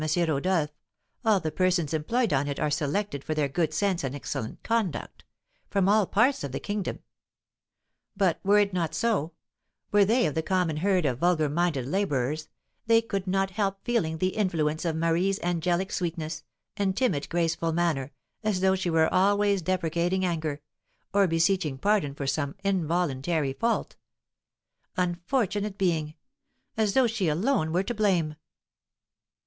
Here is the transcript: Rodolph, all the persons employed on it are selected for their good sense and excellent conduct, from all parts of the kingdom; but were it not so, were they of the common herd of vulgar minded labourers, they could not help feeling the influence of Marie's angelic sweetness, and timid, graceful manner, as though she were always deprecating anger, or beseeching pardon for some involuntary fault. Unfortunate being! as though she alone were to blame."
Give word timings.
Rodolph, 0.17 0.71
all 1.23 1.39
the 1.39 1.51
persons 1.51 1.93
employed 1.93 2.33
on 2.33 2.47
it 2.47 2.59
are 2.59 2.71
selected 2.71 3.23
for 3.23 3.35
their 3.35 3.47
good 3.47 3.71
sense 3.71 4.03
and 4.03 4.15
excellent 4.15 4.63
conduct, 4.63 5.23
from 5.69 5.87
all 5.87 6.07
parts 6.07 6.43
of 6.43 6.51
the 6.51 6.59
kingdom; 6.59 7.01
but 8.17 8.39
were 8.43 8.57
it 8.57 8.73
not 8.73 8.95
so, 8.95 9.33
were 9.91 10.03
they 10.03 10.25
of 10.25 10.33
the 10.33 10.41
common 10.41 10.77
herd 10.77 11.05
of 11.05 11.19
vulgar 11.19 11.47
minded 11.49 11.85
labourers, 11.85 12.49
they 12.87 12.99
could 12.99 13.27
not 13.27 13.51
help 13.51 13.79
feeling 13.85 14.17
the 14.17 14.29
influence 14.35 14.85
of 14.85 14.95
Marie's 14.95 15.39
angelic 15.43 15.91
sweetness, 15.91 16.43
and 16.77 16.97
timid, 16.97 17.29
graceful 17.29 17.71
manner, 17.71 18.11
as 18.43 18.61
though 18.61 18.73
she 18.73 18.89
were 18.89 19.13
always 19.13 19.61
deprecating 19.61 20.25
anger, 20.25 20.61
or 21.13 21.27
beseeching 21.27 21.77
pardon 21.77 22.15
for 22.15 22.25
some 22.25 22.55
involuntary 22.63 23.53
fault. 23.53 23.95
Unfortunate 24.97 25.77
being! 25.77 26.15
as 26.75 26.95
though 26.95 27.05
she 27.05 27.27
alone 27.27 27.71
were 27.71 27.83
to 27.83 27.93
blame." 27.93 28.33